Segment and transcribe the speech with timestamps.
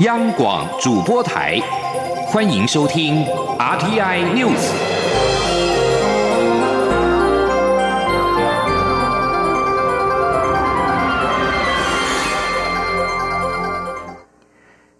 [0.00, 1.60] 央广主播台，
[2.26, 3.22] 欢迎收听
[3.58, 4.72] RTI News。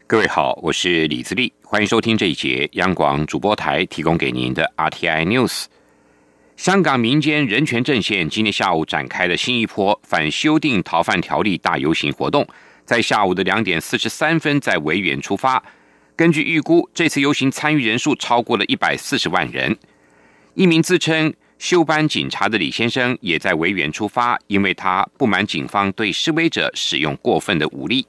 [0.06, 5.64] 各位好，我是李自立，欢迎收听这一节央广主播台提供给您的 RTI News。
[6.58, 12.46] 香港民间人权阵线今天下午展开了新一波反修订逃犯条例大游行活动，
[12.84, 15.62] 在下午的两点四十三分在维园出发。
[16.16, 19.76] 根据预估，这次游行参与人数超过了一百四十万人。
[20.54, 28.06] 一名自称休班警察的李先生也在维园出发，因为他不满警方对示威者使用过分的武力。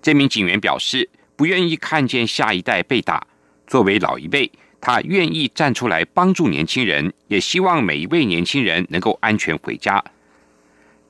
[0.00, 3.26] 这名警员表示，不愿意看见下一代被打。
[3.66, 4.50] 作为老一辈。
[4.84, 10.02] 他愿意站出来帮助年轻人，也希望每一位年轻人能够安全回家。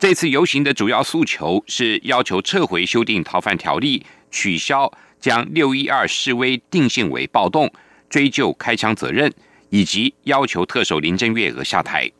[0.03, 7.73] 这次游行的主要诉求是要求撤回修订逃犯条例，取消将六一二示威定性为暴动，
[8.11, 9.33] 追究开枪责任，
[9.71, 12.11] 以及要求特首林郑月娥下台。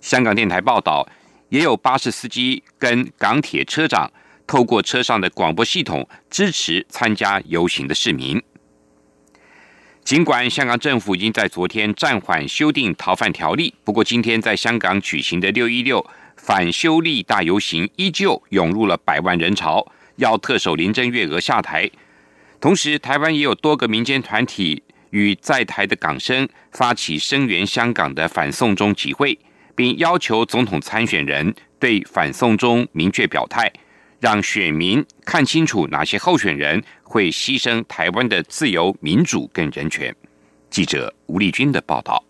[0.00, 1.06] 香港电台报道，
[1.50, 4.10] 也有巴士司机跟港铁车长
[4.46, 8.42] 透过车上的广播系统支持参加游行的市民。
[10.02, 16.02] 尽管香港政府已经在昨天暂缓修订逃犯条例，不过今天在香港举行的六一六
[16.38, 19.86] 反修例大游行依旧涌入了百万人潮，
[20.16, 21.90] 要特首林郑月娥下台。
[22.58, 29.38] 同时，台湾也有多个民间团体与在台的港生发起声援香港的反送中集会，
[29.74, 33.70] 并要求总统参选人对反送中明确表态。
[34.20, 40.14] 让选民看清楚哪些候选人会牺牲台湾的自由、民主跟人权。
[40.70, 42.27] 记者吴丽君的报道。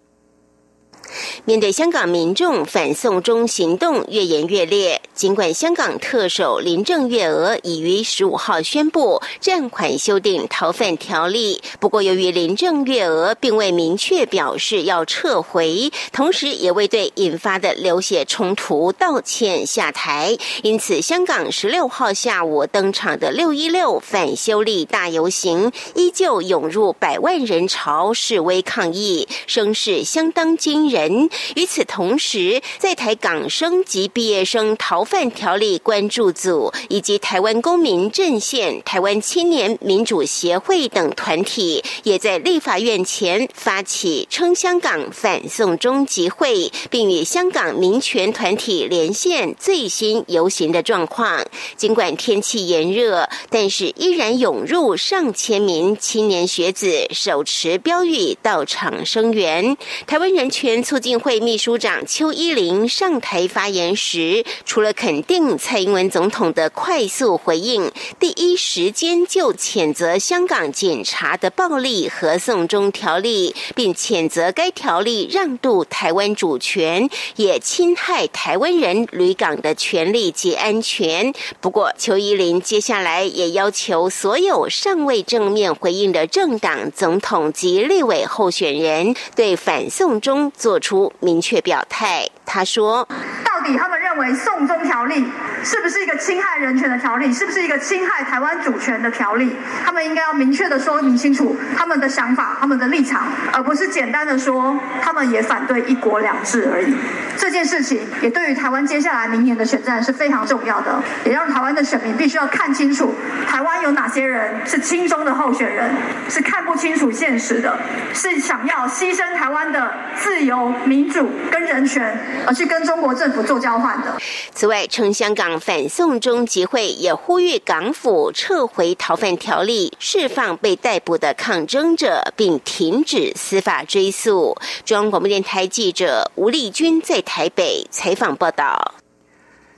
[1.44, 31.07] 面对香港民众反送中行动越演越烈，尽管香港特首林郑月娥已于十五号宣布暂缓修订逃犯条例，不过由于林郑月娥并未明确表示要撤回，同时也未对引发的流血冲突道歉下台，因此香港十六号下午登场的六一六反修例大游行依旧涌入百万人潮示威抗议，声势相当惊人。
[31.54, 51.44] 与此同时，在台港生及毕业生逃犯条例关注组以及台湾公民阵线、台湾青年民主协会等团体，也在立法院前发起称香港反送中集会，并与香港民权团体连线最新游行的状况。
[51.76, 59.76] 尽管天气炎热，但是依然涌入上千名青年学子，手持标语到场声援
[60.06, 60.78] 台湾人权。
[60.88, 81.32] 促促进会秘书长邱依玲上台发言时，除了肯定蔡英文总统的快速回应，第一时间就谴责香港警察的暴力和送中条例，并谴责该条例让渡台湾主权，也侵害台湾人旅港的权利及安全。
[81.60, 90.80] 不过，邱依玲接下来也要求所有尚未正面回应的政党总统及立委候选人，对反送中做。
[90.87, 93.06] 出出明确表态，他说
[93.44, 95.22] ：“到底他们认为送中条例
[95.64, 97.32] 是不是一个侵害人权的条例？
[97.32, 99.56] 是不是一个侵害台湾主权的条例？
[99.84, 106.94] 他们应该要明确的说明清楚他们的想法、他们的立场，而不是简单的说他们也反对一国两制而已。
[107.36, 113.14] 这件事情也对于台湾接下来明年的选战是非常重要的，也让台湾的选民必须要看清楚
[113.46, 115.90] 台湾有哪些人是亲中的候选人，
[116.28, 117.78] 是看不清楚现实的，
[118.12, 124.16] 是想要牺牲台湾的自由。”民主跟人权，而去跟中国政府做交换的。
[124.54, 134.56] 此外，称香港反送中集会也呼吁港府撤回逃犯条例，释放被逮捕的抗争者，并停止司法追诉。
[134.84, 138.96] 中央广播电台记者吴丽君在台北采访报道。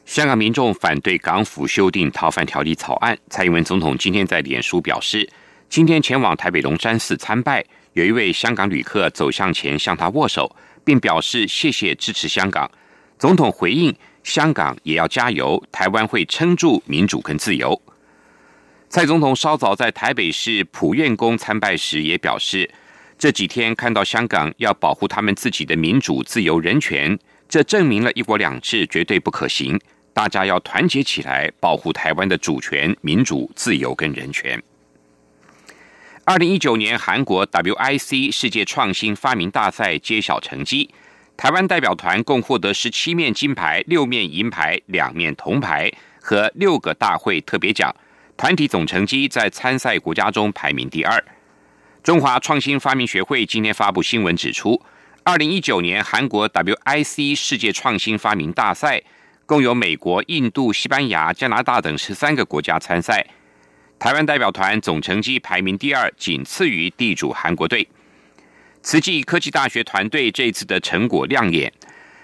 [0.06, 3.18] 香港民众反对港府修订逃犯条例草案。
[3.28, 5.28] 蔡英文总统今天在脸书表示，
[5.68, 7.62] 今天前往台北龙山寺参拜，
[7.92, 10.50] 有一位香港旅客走向前向他握手。
[10.82, 12.68] 并表示谢谢支持香港。
[13.18, 17.80] 总统回应：香港也要加油，台湾会撑住民主跟自由。
[18.88, 22.68] 蔡总统稍早在台北市普愿宫参拜时也表示，
[23.18, 27.18] 这几天看到香港要保护他们自己的民主、自由、人权，
[27.48, 29.78] 这证明了一国两制绝对不可行。
[30.12, 34.60] 大家要团结起来，保护台湾的主权、民主、自由跟人权。
[36.24, 40.90] 二零一九年韩国 WIC 世界创新发明大赛揭晓成绩，
[41.40, 45.90] 台湾代表团共获得十七面金牌、六面银牌、两面铜牌
[46.20, 47.90] 和六个大会特别奖，
[48.36, 51.24] 团体总成绩在参赛国家中排名第二。
[52.02, 54.82] 中华创新发明学会今天发布新闻指出，
[55.24, 59.02] 二零一九年韩国 WIC 世界创新发明大赛，
[59.46, 63.26] 共有美国、印度、西班牙、加拿大等十三个国家参赛。
[63.98, 67.88] 台湾代表团总成绩排名第二，仅次于地主韩国队。
[68.82, 71.70] 慈济科技大学团队这次的成果亮眼，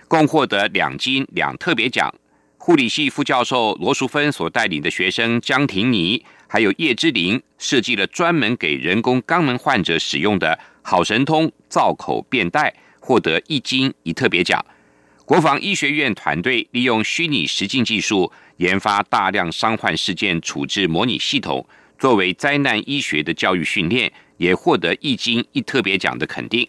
[0.09, 2.13] 共获得两金两特别奖。
[2.57, 14.65] 护理系副教授罗淑芬所带领的学生江婷妮，还有叶之玲，设计了专门给人工肛门患者使用的好神通造口便袋，获得一金一特别奖。
[15.27, 21.69] 国防医学院团队利用虚拟实境技术，研发大量伤患事件处置模拟系统，
[21.99, 26.69] 作为灾难医学的教育训练，也获得一金一特别奖的肯定。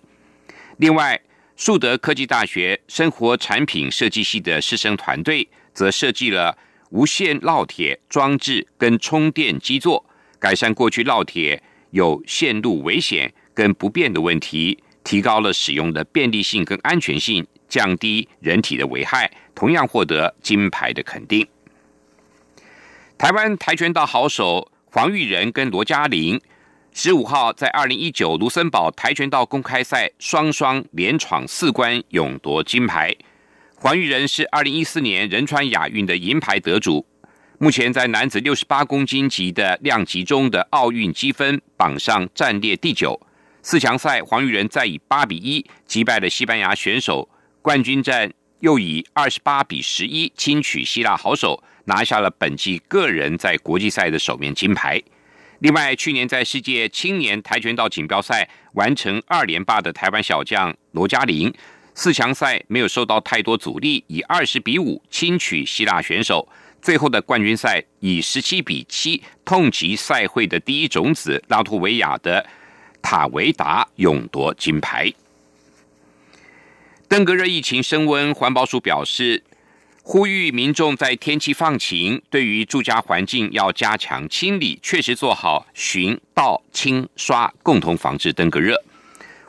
[0.78, 1.20] 另外，
[1.56, 6.58] 树德科技大学生活产品设计系的师生团队，则设计了
[6.92, 10.06] 无线烙铁装置跟充电基座，
[10.40, 11.62] 改善过去烙铁
[11.92, 17.46] 有线路危险跟不便的问题，提高了使用的便利性跟安全性。
[17.70, 21.46] 降低人体的危害，同样获得金牌的肯定。
[23.18, 26.40] 台湾跆拳道好手黄玉仁跟罗嘉玲，
[27.00, 33.16] 十五号在二零一九卢森堡跆拳道公开赛双双连闯四关，勇夺金牌。
[33.76, 37.06] 黄玉仁是二零一四年仁川亚运的银牌得主，
[37.60, 43.22] 目前在男子六十八公斤级的量级中的奥运积分榜上暂列第九。
[43.62, 47.30] 四强赛，黄玉仁再以八比一击败了西班牙选手。
[47.62, 55.00] 冠军战又以二十八比十一轻取希腊好手，拿下了本季个人在国际赛的首面金牌。
[55.60, 61.52] 另外，去年在世界青年跆拳道锦标赛完成二连霸的台湾小将罗嘉玲，
[61.96, 66.48] 四强赛没有受到太多阻力，以二十比五轻取希腊选手。
[66.80, 72.46] 最后的冠军赛以十七比七痛击赛会的第一种子拉脱维亚的
[73.02, 75.12] 塔维达，勇夺金牌。
[77.08, 79.44] 登革热疫情升温，环保署表示，
[80.10, 88.82] 呼吁民众在天气放晴，对于住家环境要加强清理，确实做好巡、道、清、刷，共同防治登革热。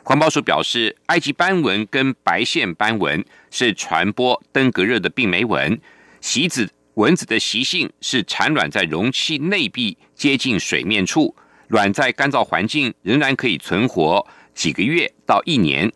[0.03, 5.79] 环保署表示，埃及斑纹跟白线斑纹是传播登革热的病媒蚊，
[6.19, 11.33] 席子蚊子的习性是产卵在容器内壁接近水面处，
[11.69, 15.89] 卵在干燥环境仍然可以存活几个月到一年。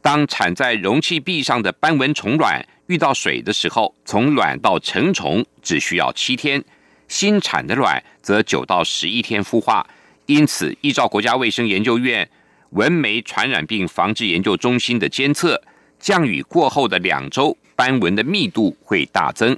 [0.00, 6.60] 当产在容器壁上的斑纹虫卵遇到水的时候，从卵到成虫只需要七天，
[7.06, 9.86] 新产的卵则九到十一天孵化。
[10.26, 12.28] 因此，依照国家卫生研究院
[12.70, 15.62] 蚊媒传染病防治研究中心的监测，
[16.00, 19.56] 降雨过后的两周，斑纹的密度会大增。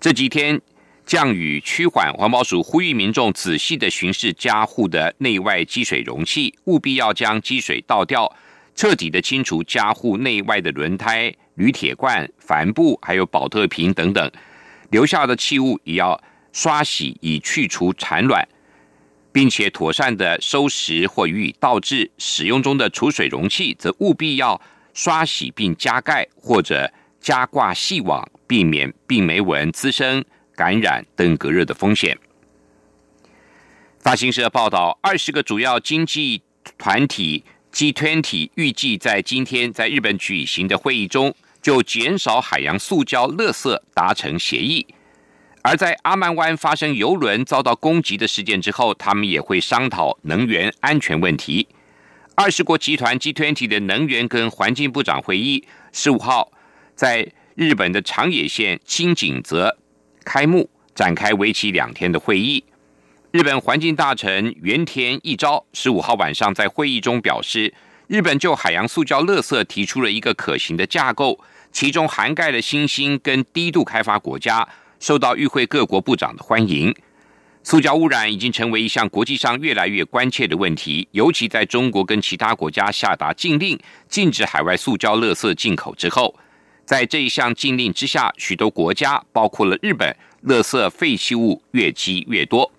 [0.00, 0.60] 这几天
[1.06, 8.34] 降雨趋缓，环保署呼吁民众仔细的巡视家户的内外积水容器，务必要将积水倒掉。
[8.74, 14.30] 彻底的清除家户内外的轮胎、铝铁罐、帆布，还有保特瓶等等，
[14.90, 16.20] 留下的器物也要
[16.52, 18.46] 刷洗，以去除产卵，
[19.30, 22.10] 并且妥善的收拾或予以倒置。
[22.18, 24.60] 使用中的储水容器，则务必要
[24.92, 30.24] 刷洗并加盖或者加挂细网，避免病媒蚊滋生
[30.56, 32.18] 感染登革热的风险。
[34.00, 36.42] 发行社报道，二十个主要经济
[36.76, 37.44] 团体。
[37.74, 44.86] G20 预计在今天在日本举行的会议中，就减少海洋塑胶垃圾达成协议。
[45.60, 51.66] 而在阿曼湾发生油轮遭到攻击的事件之后，他们也会商讨能源安全问题。
[52.36, 56.52] 二十国集团 G20 的能源跟环境部长会议十五号
[56.94, 59.76] 在日本的长野县清井泽
[60.24, 62.62] 开幕，展开为期两天的会议。
[63.34, 67.74] 日本环境大臣原田一昭十五号晚上在会议中表示，
[68.06, 71.40] 日本就海洋塑胶垃圾提出了一个可行的架构，
[71.72, 74.68] 其中涵盖了新兴跟低度开发国家，
[75.00, 76.94] 受到与会各国部长的欢迎。
[77.64, 83.76] 塑胶污染已经成为一项国际上越来越关切的问题，尤其在中国跟其他国家下达禁令，
[84.08, 86.32] 禁止海外塑胶垃圾进口之后，
[86.84, 92.70] 在这一项禁令之下，许多国家，包括了日本，垃圾废弃物越积越多。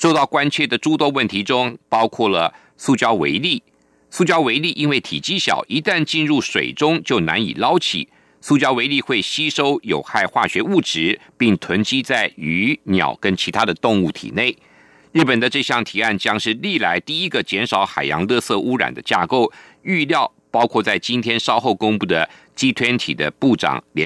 [0.00, 3.62] 受到关切的诸多问题中，包括了塑胶微粒。
[4.08, 8.08] 塑胶微粒因为体积小，一旦进入水中就难以捞起。
[8.40, 14.56] 塑胶微粒会吸收有害化学物质，并囤积在鱼、鸟跟其他的动物体内。
[15.12, 19.52] 日本的这项提案将是历来第一个减少海洋垃圾污染的架构。
[19.82, 22.26] 预料包括在今天稍后公布的
[22.56, 23.98] G20 的部长联